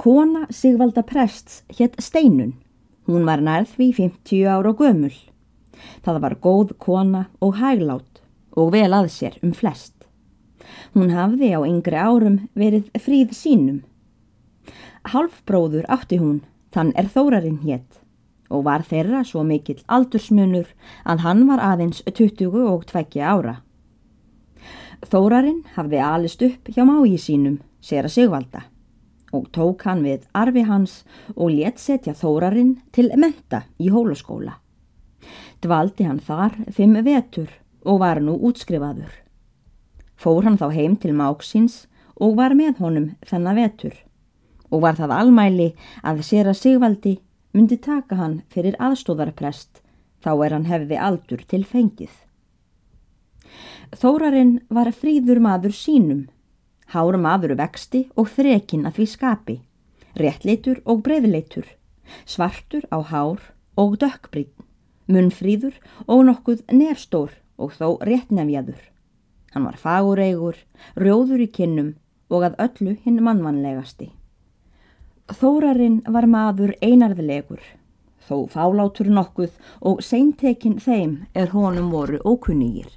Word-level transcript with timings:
Kona 0.00 0.46
Sigvalda 0.48 1.02
Prests 1.02 1.62
hétt 1.68 1.98
Steinun. 2.00 2.54
Hún 3.04 3.26
var 3.28 3.42
nærð 3.44 3.74
því 3.74 3.88
50 3.98 4.46
ára 4.48 4.70
gömul. 4.72 5.12
Það 6.00 6.20
var 6.22 6.34
góð 6.40 6.72
kona 6.80 7.20
og 7.44 7.58
hæglátt 7.60 8.22
og 8.56 8.70
vel 8.72 8.96
að 8.96 9.10
sér 9.12 9.36
um 9.44 9.52
flest. 9.52 9.92
Hún 10.96 11.12
hafði 11.12 11.52
á 11.52 11.60
yngri 11.68 12.00
árum 12.00 12.38
verið 12.56 12.88
fríð 12.96 13.36
sínum. 13.36 13.82
Halfbróður 15.04 15.84
átti 15.92 16.16
hún, 16.16 16.40
þann 16.72 16.96
er 16.96 17.12
þórarinn 17.12 17.60
hétt 17.68 18.00
og 18.48 18.64
var 18.72 18.88
þeirra 18.88 19.20
svo 19.20 19.44
mikill 19.44 19.84
aldursmunur 19.84 20.72
að 21.04 21.24
hann 21.28 21.44
var 21.52 21.60
aðeins 21.74 22.00
20 22.08 22.56
og 22.72 22.88
20 22.88 23.20
ára. 23.20 23.58
Þórarinn 25.04 25.66
hafði 25.76 26.04
alist 26.08 26.48
upp 26.48 26.72
hjá 26.72 26.86
mái 26.88 27.20
sínum, 27.20 27.60
sér 27.84 28.08
að 28.08 28.16
sigvalda 28.16 28.69
og 29.32 29.48
tók 29.54 29.84
hann 29.86 30.02
við 30.04 30.26
arfi 30.34 30.64
hans 30.66 31.00
og 31.36 31.54
let 31.54 31.78
setja 31.78 32.14
Þórarinn 32.16 32.76
til 32.92 33.10
menta 33.16 33.64
í 33.78 33.90
hólaskóla. 33.92 34.56
Dvaldi 35.60 36.06
hann 36.08 36.20
þar 36.24 36.56
fimm 36.72 36.96
vetur 37.04 37.50
og 37.84 38.00
var 38.00 38.20
nú 38.24 38.36
útskrifaður. 38.48 39.12
Fór 40.16 40.44
hann 40.44 40.58
þá 40.60 40.68
heim 40.74 40.96
til 41.00 41.14
máksins 41.16 41.86
og 42.20 42.36
var 42.36 42.54
með 42.56 42.80
honum 42.84 43.10
þennan 43.26 43.60
vetur 43.60 43.96
og 44.70 44.84
var 44.84 44.98
það 44.98 45.14
almæli 45.16 45.68
að 46.06 46.24
sér 46.26 46.50
að 46.50 46.60
Sigvaldi 46.60 47.14
myndi 47.56 47.80
taka 47.82 48.18
hann 48.20 48.40
fyrir 48.52 48.76
aðstóðarprest 48.78 49.80
þá 50.22 50.32
er 50.44 50.54
hann 50.54 50.68
hefði 50.68 50.98
aldur 51.00 51.42
til 51.48 51.64
fengið. 51.66 52.12
Þórarinn 53.96 54.60
var 54.70 54.92
fríður 54.94 55.40
maður 55.42 55.74
sínum 55.74 56.28
Hár 56.90 57.14
maður 57.22 57.52
vexti 57.54 58.08
og 58.18 58.32
þrekin 58.34 58.88
að 58.88 58.96
því 58.96 59.04
skapi, 59.12 59.54
réttleitur 60.18 60.80
og 60.90 61.04
breyðleitur, 61.06 61.68
svartur 62.26 62.82
á 62.90 62.98
hár 63.06 63.44
og 63.78 63.94
dökkbrinn, 64.02 64.50
munfríður 65.06 65.76
og 66.10 66.24
nokkuð 66.26 66.64
nefstór 66.74 67.36
og 67.62 67.76
þó 67.78 68.02
réttnefjaður. 68.02 68.82
Hann 69.54 69.68
var 69.68 69.78
fagureigur, 69.78 70.58
rjóður 70.98 71.46
í 71.46 71.50
kinnum 71.54 71.94
og 72.26 72.48
að 72.48 72.58
öllu 72.66 72.96
hinn 73.04 73.22
mannvanlegasti. 73.22 74.10
Þórarinn 75.30 76.00
var 76.10 76.26
maður 76.26 76.74
einarðilegur, 76.82 77.62
þó 78.26 78.50
fálátur 78.50 79.14
nokkuð 79.14 79.54
og 79.78 80.02
seintekinn 80.02 80.80
þeim 80.82 81.20
er 81.38 81.54
honum 81.54 81.94
voru 81.94 82.18
ókunnýgir 82.26 82.96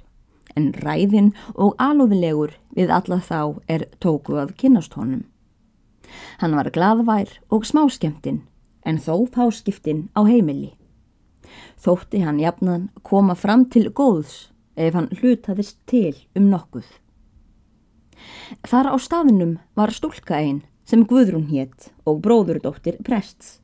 en 0.58 0.70
ræðin 0.84 1.32
og 1.54 1.74
alúðilegur 1.82 2.54
við 2.74 2.90
alla 2.90 3.20
þá 3.22 3.60
er 3.70 3.86
tóku 4.02 4.38
að 4.40 4.54
kynast 4.60 4.96
honum. 4.98 5.24
Hann 6.40 6.56
var 6.58 6.70
gladvær 6.74 7.30
og 7.50 7.66
smáskemtinn 7.66 8.42
en 8.84 8.98
þó 9.00 9.24
fáskiptinn 9.34 10.08
á 10.12 10.26
heimili. 10.26 10.74
Þótti 11.80 12.22
hann 12.24 12.40
jafnan 12.42 12.88
koma 13.02 13.36
fram 13.38 13.64
til 13.70 13.88
góðs 13.90 14.50
ef 14.76 14.94
hann 14.94 15.10
hlutaðist 15.20 15.78
til 15.90 16.14
um 16.36 16.50
nokkuð. 16.50 16.86
Þar 18.64 18.94
á 18.94 18.96
staðinum 19.00 19.58
var 19.78 19.92
stúlka 19.94 20.38
einn 20.38 20.62
sem 20.88 21.04
Guðrún 21.08 21.48
hétt 21.50 21.90
og 22.08 22.20
bróðurdóttir 22.24 23.00
prests. 23.04 23.58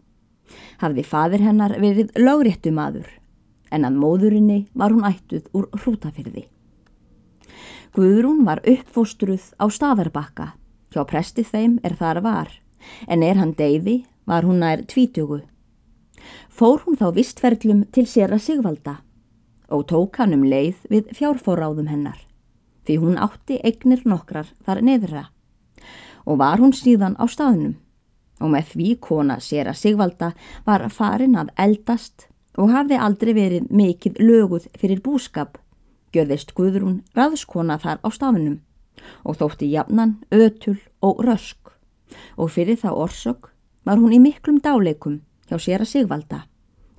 Hafði 0.81 1.05
fadir 1.07 1.45
hennar 1.45 1.77
verið 1.83 2.15
lögréttu 2.19 2.73
maður 2.75 3.09
en 3.71 3.87
að 3.87 3.99
móðurinni 4.03 4.65
var 4.75 4.95
hún 4.95 5.07
ættuð 5.07 5.47
úr 5.55 5.69
hrútafyrði. 5.77 6.47
Guðrún 7.91 8.45
var 8.47 8.61
uppfóstruð 8.63 9.49
á 9.59 9.67
staðarbakka, 9.67 10.53
hjá 10.95 11.03
presti 11.11 11.43
þeim 11.43 11.81
er 11.83 11.97
þar 11.99 12.21
var, 12.23 12.51
en 13.11 13.25
er 13.27 13.39
hann 13.41 13.51
deyði 13.59 14.05
var 14.31 14.47
hún 14.47 14.61
nær 14.63 14.85
tvítugu. 14.87 15.41
Fór 16.55 16.85
hún 16.85 16.99
þá 17.01 17.09
vistferðlum 17.17 17.81
til 17.91 18.05
sér 18.07 18.31
að 18.37 18.45
sigvalda 18.45 19.01
og 19.75 19.89
tók 19.91 20.21
hann 20.23 20.37
um 20.37 20.45
leið 20.47 20.85
við 20.93 21.11
fjárfóráðum 21.19 21.89
hennar, 21.91 22.21
því 22.87 22.97
hún 23.03 23.19
átti 23.19 23.59
eignir 23.67 24.05
nokkrar 24.07 24.53
þar 24.63 24.83
neðra 24.87 25.25
og 26.27 26.39
var 26.39 26.63
hún 26.63 26.75
síðan 26.77 27.17
á 27.19 27.27
staðnum. 27.27 27.75
Og 28.41 28.53
með 28.55 28.71
því 28.73 28.89
kona 29.03 29.41
sér 29.43 29.69
að 29.73 29.81
sigvalda 29.81 30.31
var 30.65 30.87
farin 30.95 31.35
að 31.37 31.51
eldast 31.59 32.29
og 32.55 32.71
hafði 32.71 33.01
aldrei 33.03 33.33
verið 33.37 33.67
mikill 33.75 34.15
löguð 34.21 34.71
fyrir 34.79 35.03
búskap 35.05 35.59
gjörðist 36.15 36.55
Guðrún 36.57 37.01
raðskona 37.17 37.79
þar 37.81 38.01
á 38.03 38.09
staðunum 38.13 38.61
og 39.25 39.39
þótti 39.41 39.71
jafnan, 39.73 40.19
ötul 40.31 40.79
og 41.03 41.23
rösk 41.25 41.73
og 42.37 42.51
fyrir 42.55 42.79
það 42.81 43.03
orsök 43.05 43.51
var 43.87 44.01
hún 44.01 44.15
í 44.17 44.21
miklum 44.23 44.61
dáleikum 44.63 45.21
hjá 45.49 45.57
sér 45.59 45.85
að 45.85 45.93
sigvalda 45.95 46.43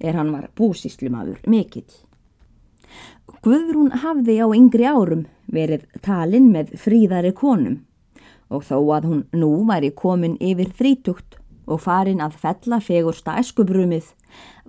er 0.01 0.17
hann 0.17 0.31
var 0.33 0.49
búsíslumadur 0.57 1.43
mikill. 1.47 1.89
Guðrún 3.41 3.93
hafði 4.03 4.37
á 4.41 4.47
yngri 4.53 4.85
árum 4.85 5.25
verið 5.51 5.85
talinn 6.05 6.51
með 6.53 6.75
fríðari 6.81 7.31
konum 7.37 7.81
og 8.51 8.65
þó 8.67 8.77
að 8.97 9.07
hún 9.09 9.21
nú 9.33 9.51
væri 9.69 9.91
komin 9.95 10.37
yfir 10.43 10.73
þrítugt 10.77 11.37
og 11.65 11.81
farin 11.81 12.21
að 12.23 12.37
fella 12.41 12.81
fegursta 12.83 13.37
eskubrumið 13.41 14.11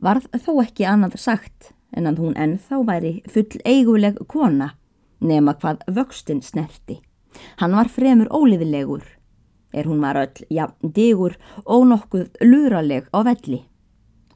varð 0.02 0.28
þó 0.44 0.52
ekki 0.62 0.86
annað 0.88 1.18
sagt 1.20 1.72
en 1.92 2.08
að 2.08 2.20
hún 2.22 2.36
ennþá 2.36 2.82
væri 2.88 3.12
full 3.28 3.60
eiguleg 3.64 4.20
kona 4.28 4.72
nema 5.20 5.54
hvað 5.54 5.84
vöxtin 5.86 6.42
snerti. 6.42 7.00
Hann 7.60 7.76
var 7.76 7.88
fremur 7.88 8.28
óliðilegur, 8.32 9.04
er 9.72 9.88
hún 9.88 10.02
var 10.04 10.18
öll 10.20 10.46
jafn 10.50 10.92
digur 10.92 11.36
og 11.64 11.86
nokkuð 11.88 12.42
luraleg 12.44 13.08
á 13.12 13.18
velli. 13.24 13.62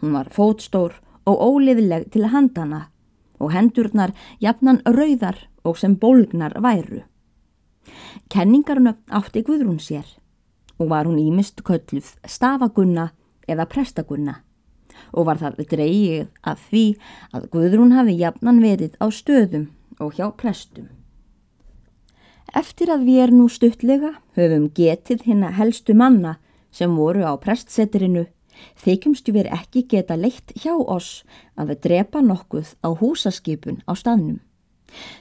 Hún 0.00 0.14
var 0.16 0.30
fótstór 0.32 0.96
og 1.26 1.42
óliðileg 1.42 2.10
til 2.12 2.28
handana 2.32 2.86
og 3.40 3.52
hendurnar 3.52 4.14
jafnan 4.40 4.80
rauðar 4.86 5.48
og 5.64 5.76
sem 5.78 5.96
bólgnar 5.96 6.56
væru. 6.62 7.02
Kenningarna 8.30 8.96
átti 9.10 9.42
Guðrún 9.44 9.80
sér 9.82 10.06
og 10.78 10.90
var 10.90 11.06
hún 11.06 11.20
ímist 11.20 11.62
kölluð 11.62 12.16
stafagunna 12.26 13.10
eða 13.48 13.68
prestagunna 13.70 14.40
og 15.12 15.28
var 15.28 15.40
það 15.40 15.58
dreigið 15.72 16.28
af 16.42 16.62
því 16.70 16.84
að 17.32 17.48
Guðrún 17.54 17.96
hafi 17.96 18.18
jafnan 18.20 18.62
verið 18.62 18.96
á 19.02 19.06
stöðum 19.10 19.68
og 20.00 20.14
hjá 20.16 20.30
prestum. 20.36 20.88
Eftir 22.56 22.92
að 22.92 23.04
við 23.08 23.22
erum 23.24 23.42
nú 23.42 23.48
stuttlega 23.52 24.14
höfum 24.38 24.70
getið 24.72 25.26
hérna 25.26 25.50
helstu 25.56 25.94
manna 25.94 26.36
sem 26.70 26.92
voru 26.96 27.26
á 27.26 27.34
prestsetrinu 27.40 28.26
þykjumstu 28.80 29.34
við 29.36 29.50
ekki 29.52 29.84
geta 29.90 30.16
leitt 30.16 30.54
hjá 30.56 30.74
oss 30.76 31.24
að 31.56 31.72
við 31.72 31.82
drepa 31.88 32.22
nokkuð 32.24 32.72
á 32.80 32.88
húsaskipun 32.96 33.82
á 33.84 33.92
staðnum. 33.98 34.40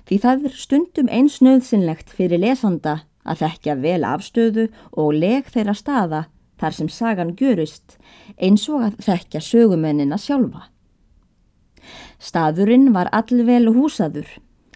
Því 0.07 0.17
það 0.23 0.47
er 0.47 0.55
stundum 0.59 1.11
einsnöðsynlegt 1.11 2.13
fyrir 2.13 2.43
lesanda 2.43 3.01
að 3.25 3.41
þekkja 3.43 3.75
vel 3.81 4.01
afstöðu 4.07 4.67
og 4.93 5.13
leg 5.17 5.49
þeirra 5.51 5.75
staða 5.75 6.21
þar 6.61 6.77
sem 6.77 6.89
sagan 6.89 7.35
görist 7.35 7.97
eins 8.37 8.67
og 8.69 8.85
að 8.87 8.97
þekkja 9.05 9.41
sögumennina 9.43 10.17
sjálfa. 10.21 10.69
Staðurinn 12.19 12.91
var 12.95 13.11
allvel 13.13 13.69
húsaður 13.75 14.27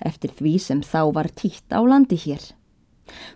eftir 0.05 0.31
því 0.37 0.53
sem 0.61 0.81
þá 0.85 1.01
var 1.15 1.29
títt 1.35 1.73
á 1.73 1.79
landi 1.83 2.19
hér. 2.19 2.41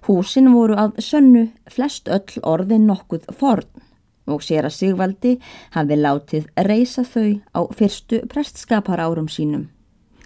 Húsin 0.05 0.51
voru 0.53 0.77
að 0.77 0.99
sönnu 1.01 1.47
flest 1.71 2.09
öll 2.11 2.43
orðin 2.43 2.85
nokkuð 2.87 3.25
forn 3.33 3.69
og 4.29 4.43
sér 4.45 4.67
að 4.69 4.77
Sigvaldi 4.77 5.33
hafi 5.73 5.97
látið 5.99 6.45
reysa 6.67 7.03
þau 7.03 7.41
á 7.51 7.61
fyrstu 7.75 8.21
prestskapar 8.31 9.01
árum 9.03 9.27
sínum. 9.27 9.67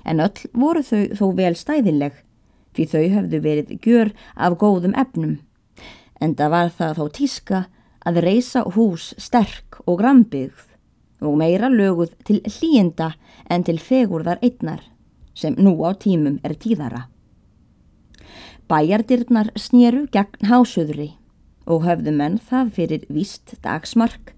En 0.06 0.22
öll 0.22 0.46
voru 0.54 0.84
þau 0.86 1.08
þó 1.18 1.26
vel 1.40 1.56
stæðileg 1.58 2.20
því 2.78 2.86
þau 2.92 3.06
hefðu 3.16 3.40
verið 3.42 3.74
gjör 3.82 4.14
af 4.36 4.58
góðum 4.62 4.94
efnum. 4.94 5.40
En 6.22 6.36
það 6.38 6.54
var 6.54 6.70
það 6.78 7.00
þó 7.00 7.06
tíska 7.18 7.64
að 8.06 8.22
reysa 8.26 8.64
hús 8.76 9.14
sterk 9.18 9.80
og 9.86 10.00
grambygð 10.02 10.66
og 11.22 11.38
meira 11.40 11.70
löguð 11.72 12.14
til 12.28 12.42
hlýjenda 12.46 13.14
en 13.50 13.64
til 13.64 13.80
fegurðar 13.82 14.42
einnar 14.42 14.84
sem 15.38 15.56
nú 15.58 15.78
á 15.86 15.94
tímum 15.98 16.40
er 16.44 16.56
tíðara. 16.58 17.08
Bæjardirnar 18.68 19.54
snýru 19.56 20.08
gegn 20.12 20.50
hásöðri 20.50 21.14
og 21.66 21.86
höfðu 21.88 22.14
menn 22.16 22.40
það 22.40 22.74
fyrir 22.78 23.06
víst 23.10 23.56
dagsmark 23.64 24.34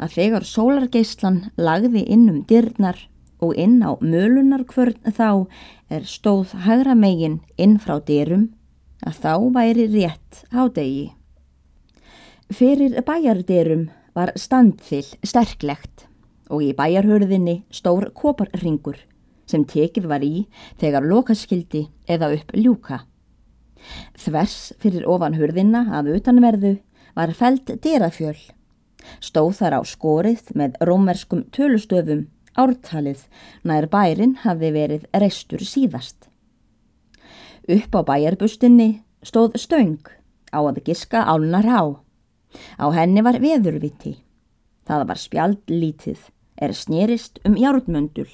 að 0.00 0.16
þegar 0.16 0.46
sólargeislan 0.48 1.40
lagði 1.56 2.04
inn 2.08 2.28
um 2.32 2.42
dirnar 2.48 2.98
og 3.40 3.56
inn 3.56 3.80
á 3.84 3.96
mölunarkvörn 4.00 5.12
þá 5.16 5.46
er 5.88 6.04
stóð 6.04 6.54
hægra 6.66 6.94
megin 6.94 7.40
inn 7.56 7.78
frá 7.80 7.98
dyrum 8.04 8.50
að 9.06 9.22
þá 9.24 9.32
væri 9.56 9.88
rétt 9.94 10.44
á 10.52 10.68
degi. 10.68 11.10
Fyrir 12.50 12.96
bæjardyrum 13.06 13.88
var 14.14 14.32
standfill 14.36 15.06
sterklegt 15.22 16.06
og 16.50 16.64
í 16.66 16.72
bæjarhörðinni 16.74 17.60
stór 17.70 18.10
koparringur 18.14 18.98
sem 19.50 19.64
tekið 19.66 20.08
var 20.10 20.24
í 20.26 20.46
þegar 20.80 21.06
lokaskildi 21.06 21.86
eða 22.10 22.32
upp 22.36 22.54
ljúka. 22.58 23.02
Þvers 24.18 24.72
fyrir 24.82 25.06
ofan 25.08 25.38
hörðina 25.38 25.86
að 25.98 26.16
utanverðu 26.18 26.74
var 27.16 27.32
fælt 27.38 27.70
dyrafjöl 27.82 28.38
Stóð 29.20 29.54
þar 29.60 29.78
á 29.78 29.82
skorið 29.86 30.50
með 30.56 30.76
rómerskum 30.86 31.44
tölustöfum 31.54 32.26
ártalið 32.58 33.24
nær 33.66 33.86
bærin 33.92 34.36
hafði 34.44 34.72
verið 34.74 35.06
restur 35.22 35.64
síðast. 35.64 36.28
Upp 37.70 37.94
á 37.96 38.00
bæjarbustinni 38.10 38.90
stóð 39.22 39.56
stöng 39.60 40.00
á 40.50 40.58
að 40.60 40.82
giska 40.86 41.22
álnar 41.24 41.68
á. 41.68 41.82
Á 42.78 42.86
henni 42.94 43.22
var 43.22 43.38
veðurviti. 43.42 44.16
Það 44.86 45.06
var 45.08 45.20
spjaldlítið 45.22 46.28
er 46.60 46.74
snerist 46.76 47.38
um 47.46 47.56
járnmöndul 47.56 48.28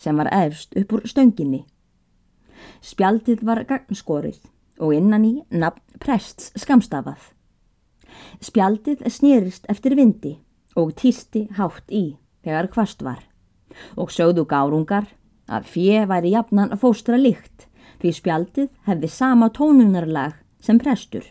sem 0.00 0.16
var 0.16 0.30
efst 0.32 0.76
upp 0.76 0.94
úr 0.96 1.06
stönginni. 1.08 1.64
Spjaldið 2.84 3.44
var 3.46 3.62
gagnskorið 3.68 4.40
og 4.80 4.94
innan 4.96 5.24
í 5.24 5.34
nafn 5.50 6.00
prests 6.00 6.50
skamstafað. 6.60 7.20
Spjaldið 8.42 9.04
snerist 9.12 9.68
eftir 9.72 9.96
vindi 9.96 10.36
og 10.76 10.94
týsti 10.98 11.46
hátt 11.56 11.88
í 11.92 12.16
þegar 12.44 12.70
hvast 12.74 13.04
var 13.04 13.24
og 14.00 14.10
sögðu 14.12 14.46
gárungar 14.50 15.06
að 15.50 15.68
fjö 15.74 16.06
væri 16.10 16.34
jafnan 16.34 16.74
fóstra 16.80 17.18
líkt 17.20 17.68
því 18.00 18.12
spjaldið 18.16 18.70
hefði 18.88 19.10
sama 19.12 19.50
tónunarlag 19.54 20.38
sem 20.62 20.80
prestur 20.80 21.26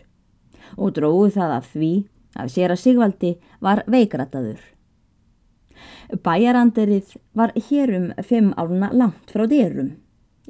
og 0.76 0.94
dróðu 0.96 1.34
það 1.36 1.56
af 1.56 1.70
því 1.74 1.92
að 2.42 2.52
sér 2.54 2.74
að 2.74 2.82
Sigvaldi 2.82 3.32
var 3.60 3.82
veikrataður. 3.90 4.60
Bæjaranderið 6.24 7.16
var 7.38 7.52
hérum 7.68 8.10
fimm 8.26 8.52
áluna 8.56 8.90
langt 8.92 9.30
frá 9.32 9.46
dyrum. 9.48 9.94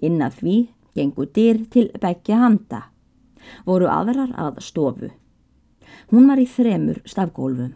Innan 0.00 0.32
því 0.32 0.56
gengu 0.96 1.26
dyr 1.26 1.64
til 1.70 1.90
begja 2.00 2.40
handa. 2.40 2.86
Voru 3.66 3.88
aðrar 3.90 4.32
að 4.36 4.62
stofu. 4.64 5.10
Hún 6.10 6.26
var 6.30 6.40
í 6.40 6.48
þremur 6.48 7.02
stafgólfum. 7.04 7.74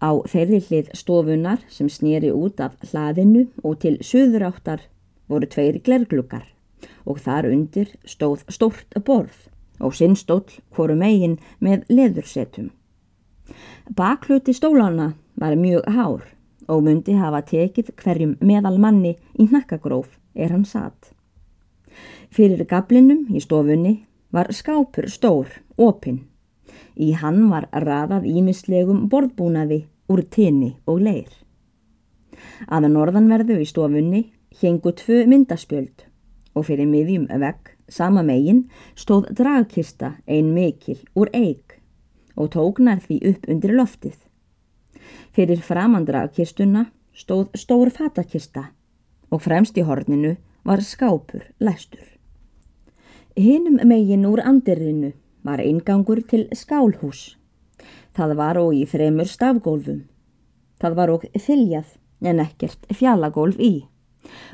Á 0.00 0.10
þeirri 0.32 0.62
hlið 0.64 0.94
stofunar 0.96 1.60
sem 1.68 1.90
snýri 1.92 2.30
út 2.32 2.60
af 2.64 2.78
hlaðinu 2.88 3.48
og 3.62 3.82
til 3.82 3.98
söðuráttar 4.00 4.86
voru 5.28 5.46
tveir 5.50 5.80
glerglukar 5.84 6.46
og 7.04 7.20
þar 7.20 7.50
undir 7.50 7.92
stóð 8.08 8.46
stórt 8.48 8.96
borð 9.04 9.50
og 9.80 9.96
sinnstóll 9.96 10.60
hvoru 10.74 10.96
megin 10.96 11.38
með 11.60 11.86
leðursetum. 11.88 12.70
Bakluti 13.96 14.54
stólana 14.54 15.12
var 15.40 15.56
mjög 15.56 15.88
hár 15.90 16.26
og 16.70 16.84
myndi 16.86 17.16
hafa 17.18 17.42
tekið 17.42 17.94
hverjum 17.98 18.36
meðal 18.40 18.78
manni 18.78 19.16
í 19.38 19.48
nakkagróf 19.50 20.18
er 20.34 20.54
hann 20.54 20.64
satt. 20.64 21.12
Fyrir 22.30 22.62
gablinum 22.68 23.26
í 23.34 23.42
stofunni 23.42 24.04
var 24.30 24.52
skápur 24.54 25.08
stór, 25.10 25.48
opinn 25.76 26.30
Í 27.00 27.12
hann 27.16 27.46
var 27.50 27.68
raðað 27.72 28.26
ímislegum 28.28 29.06
borðbúnaði 29.12 29.84
úr 30.10 30.22
tinni 30.34 30.74
og 30.90 31.00
leir. 31.06 31.30
Að 32.68 32.90
norðanverðu 32.94 33.60
í 33.62 33.68
stofunni 33.68 34.22
hengu 34.60 34.92
tvö 34.96 35.24
myndaspjöld 35.30 36.06
og 36.54 36.66
fyrir 36.66 36.88
miðjum 36.90 37.28
vegg 37.40 37.74
sama 37.90 38.22
megin 38.26 38.64
stóð 38.98 39.30
dragkista 39.36 40.14
ein 40.26 40.52
mikil 40.54 40.98
úr 41.14 41.30
eig 41.34 41.78
og 42.36 42.52
tóknar 42.54 43.02
því 43.04 43.18
upp 43.30 43.48
undir 43.50 43.74
loftið. 43.76 44.16
Fyrir 45.34 45.62
framandragkistuna 45.62 46.86
stóð 47.14 47.50
stór 47.58 47.90
fatakista 47.94 48.70
og 49.30 49.42
fremst 49.44 49.78
í 49.78 49.84
horninu 49.86 50.36
var 50.64 50.82
skápur 50.84 51.44
læstur. 51.60 52.06
Hinnum 53.36 53.80
megin 53.86 54.26
úr 54.26 54.42
andirinu 54.44 55.12
var 55.42 55.62
eingangur 55.62 56.22
til 56.28 56.48
skálhús. 56.52 57.36
Það 58.12 58.34
var 58.36 58.58
og 58.58 58.74
í 58.74 58.84
þremur 58.84 59.28
stafgólfum. 59.30 60.02
Það 60.80 60.96
var 60.98 61.12
og 61.14 61.24
þiljað 61.38 61.94
en 62.20 62.42
ekkert 62.42 62.90
fjallagólf 62.92 63.60
í 63.60 63.86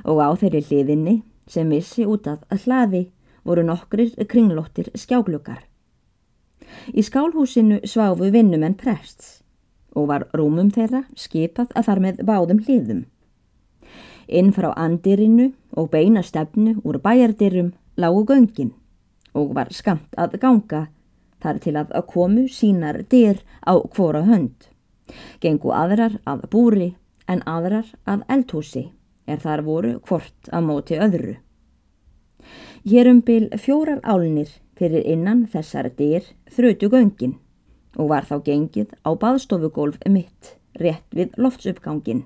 og 0.07 0.21
á 0.23 0.29
þeirri 0.39 0.63
hliðinni 0.69 1.17
sem 1.47 1.71
vissi 1.71 2.07
út 2.07 2.27
af 2.27 2.43
að 2.51 2.67
hlaði 2.67 3.03
voru 3.47 3.63
nokkrir 3.67 4.15
kringlóttir 4.29 4.91
skjáglukar. 4.95 5.63
Í 6.93 7.03
skálhúsinu 7.07 7.81
sváfu 7.87 8.31
vinnumenn 8.35 8.75
prests 8.79 9.41
og 9.97 10.09
var 10.11 10.27
rúmum 10.37 10.73
þeirra 10.75 11.05
skipað 11.17 11.71
að 11.79 11.87
þar 11.89 12.03
með 12.05 12.25
báðum 12.29 12.63
hliðum. 12.67 13.05
Inn 14.27 14.51
frá 14.53 14.73
andirinu 14.75 15.53
og 15.79 15.93
beina 15.93 16.23
stefnu 16.27 16.81
úr 16.83 16.99
bæjardirum 17.03 17.73
lágu 17.97 18.25
göngin 18.27 18.75
og 19.37 19.55
var 19.55 19.71
skamt 19.71 20.17
að 20.19 20.39
ganga 20.43 20.87
þar 21.43 21.61
til 21.63 21.77
að 21.79 21.95
komu 22.11 22.47
sínar 22.51 23.03
dyr 23.11 23.39
á 23.63 23.79
hvora 23.79 24.25
hönd. 24.27 24.69
Gengu 25.41 25.71
aðrar 25.71 26.19
að 26.27 26.49
búri 26.51 26.89
en 27.31 27.43
aðrar 27.47 27.93
að 28.07 28.25
eldhúsi 28.33 28.89
er 29.27 29.41
þar 29.43 29.63
voru 29.67 29.97
hvort 30.09 30.51
að 30.53 30.69
móti 30.69 31.01
öðru. 31.03 31.35
Hérum 32.87 33.21
byl 33.27 33.49
fjórar 33.59 34.01
álnir 34.05 34.53
fyrir 34.79 35.03
innan 35.03 35.47
þessar 35.51 35.91
dyr 35.99 36.29
þrötu 36.55 36.91
göngin 36.93 37.35
og 37.97 38.13
var 38.13 38.29
þá 38.29 38.37
gengið 38.47 38.95
á 39.03 39.11
baðstofugólf 39.19 39.99
mitt 40.07 40.55
rétt 40.79 41.09
við 41.11 41.35
loftsuppgangin. 41.41 42.25